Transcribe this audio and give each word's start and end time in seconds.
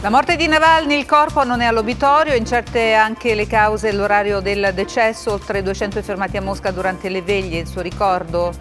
La 0.00 0.10
morte 0.10 0.36
di 0.36 0.46
Navalny, 0.46 0.96
il 0.96 1.06
corpo 1.06 1.42
non 1.42 1.60
è 1.60 1.64
all'obitorio, 1.64 2.32
incerte 2.34 2.94
anche 2.94 3.34
le 3.34 3.48
cause 3.48 3.88
e 3.88 3.92
l'orario 3.92 4.38
del 4.38 4.70
decesso, 4.72 5.32
oltre 5.32 5.60
200 5.60 6.00
fermati 6.04 6.36
a 6.36 6.40
Mosca 6.40 6.70
durante 6.70 7.08
le 7.08 7.20
veglie 7.20 7.58
in 7.58 7.66
suo 7.66 7.80
ricordo. 7.80 8.52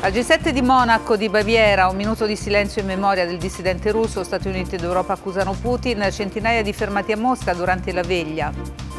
Al 0.00 0.10
G7 0.10 0.48
di 0.48 0.62
Monaco 0.62 1.16
di 1.16 1.28
Baviera, 1.28 1.86
un 1.86 1.94
minuto 1.94 2.26
di 2.26 2.34
silenzio 2.34 2.80
in 2.80 2.88
memoria 2.88 3.24
del 3.24 3.38
dissidente 3.38 3.92
russo, 3.92 4.24
Stati 4.24 4.48
Uniti 4.48 4.74
ed 4.74 4.82
Europa 4.82 5.12
accusano 5.12 5.52
Putin, 5.52 6.04
centinaia 6.10 6.62
di 6.62 6.72
fermati 6.72 7.12
a 7.12 7.16
Mosca 7.16 7.54
durante 7.54 7.92
la 7.92 8.02
veglia. 8.02 8.89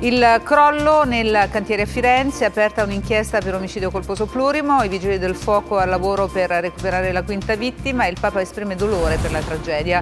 Il 0.00 0.40
crollo 0.44 1.04
nel 1.04 1.48
cantiere 1.50 1.82
a 1.82 1.86
Firenze, 1.86 2.44
aperta 2.44 2.84
un'inchiesta 2.84 3.40
per 3.40 3.56
omicidio 3.56 3.90
colposo 3.90 4.26
plurimo, 4.26 4.80
i 4.84 4.88
vigili 4.88 5.18
del 5.18 5.34
fuoco 5.34 5.76
al 5.76 5.88
lavoro 5.88 6.28
per 6.28 6.50
recuperare 6.50 7.10
la 7.10 7.24
quinta 7.24 7.56
vittima 7.56 8.06
e 8.06 8.10
il 8.10 8.16
Papa 8.20 8.40
esprime 8.40 8.76
dolore 8.76 9.16
per 9.16 9.32
la 9.32 9.40
tragedia. 9.40 10.00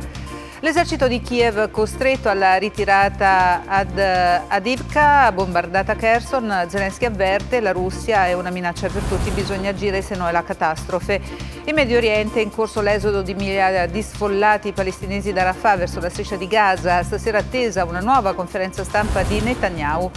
L'esercito 0.67 1.07
di 1.07 1.23
Kiev 1.23 1.71
costretto 1.71 2.29
alla 2.29 2.57
ritirata 2.57 3.63
ad 3.67 3.97
Adivka, 3.97 5.31
bombardata 5.31 5.95
Kherson, 5.95 6.67
Zelensky 6.69 7.05
avverte 7.05 7.61
la 7.61 7.71
Russia 7.71 8.27
è 8.27 8.33
una 8.33 8.51
minaccia 8.51 8.89
per 8.89 9.03
tutti, 9.03 9.31
bisogna 9.31 9.71
agire 9.71 10.03
se 10.03 10.17
no 10.17 10.27
è 10.27 10.33
la 10.33 10.43
catastrofe. 10.43 11.21
In 11.67 11.75
Medio 11.77 11.99
Oriente 11.99 12.41
è 12.41 12.43
in 12.43 12.51
corso 12.51 12.81
l'esodo 12.81 13.23
di 13.23 13.35
migliaia 13.35 13.87
di 13.87 14.03
sfollati 14.03 14.73
palestinesi 14.73 15.33
da 15.33 15.45
Rafah 15.45 15.77
verso 15.77 16.01
la 16.01 16.11
striscia 16.11 16.35
di 16.35 16.49
Gaza, 16.49 17.01
stasera 17.05 17.39
attesa 17.39 17.85
una 17.85 18.01
nuova 18.01 18.35
conferenza 18.35 18.83
stampa 18.83 19.23
di 19.23 19.41
Netanyahu. 19.41 20.11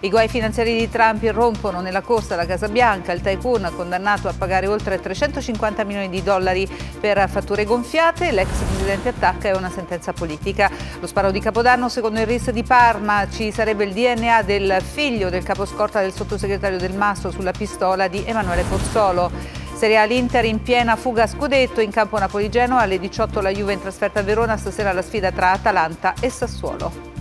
I 0.00 0.10
guai 0.10 0.28
finanziari 0.28 0.76
di 0.76 0.90
Trump 0.90 1.22
irrompono 1.22 1.80
nella 1.80 2.02
corsa 2.02 2.34
alla 2.34 2.44
Casa 2.44 2.68
Bianca, 2.68 3.12
il 3.12 3.22
tycoon 3.22 3.72
condannato 3.74 4.28
a 4.28 4.34
pagare 4.36 4.66
oltre 4.66 5.00
350 5.00 5.84
milioni 5.84 6.10
di 6.10 6.22
dollari 6.22 6.68
per 7.00 7.26
fatture 7.30 7.64
gonfiate, 7.64 8.30
l'ex 8.30 8.46
presidente 8.46 9.08
attacca 9.08 9.48
è 9.48 9.56
una 9.56 9.70
sentenza 9.70 9.94
politica. 10.12 10.70
Lo 11.00 11.06
sparo 11.06 11.30
di 11.30 11.40
Capodanno, 11.40 11.88
secondo 11.88 12.20
il 12.20 12.26
RIS 12.26 12.50
di 12.50 12.62
Parma, 12.62 13.28
ci 13.30 13.50
sarebbe 13.50 13.84
il 13.84 13.92
DNA 13.92 14.42
del 14.42 14.82
figlio 14.82 15.30
del 15.30 15.42
caposcorta 15.42 16.00
del 16.00 16.12
sottosegretario 16.12 16.78
del 16.78 16.94
Mastro 16.94 17.30
sulla 17.30 17.52
pistola 17.52 18.08
di 18.08 18.24
Emanuele 18.26 18.62
Pozzolo. 18.62 19.30
Serie 19.74 19.98
A 19.98 20.04
l'Inter 20.04 20.44
in 20.44 20.62
piena 20.62 20.96
fuga 20.96 21.24
a 21.24 21.26
scudetto 21.26 21.80
in 21.80 21.90
campo 21.90 22.18
Napoli-Genoa, 22.18 22.80
alle 22.80 22.98
18 22.98 23.40
la 23.40 23.50
Juve 23.50 23.74
in 23.74 23.80
trasferta 23.80 24.20
a 24.20 24.22
Verona, 24.22 24.56
stasera 24.56 24.92
la 24.92 25.02
sfida 25.02 25.30
tra 25.32 25.52
Atalanta 25.52 26.14
e 26.20 26.30
Sassuolo. 26.30 27.15